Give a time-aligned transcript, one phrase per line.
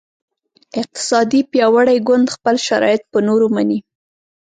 [0.81, 3.79] اقتصادي پیاوړی ګوند خپل شرایط په نورو مني